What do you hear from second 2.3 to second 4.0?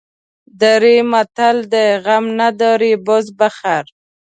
نداری بز بخر.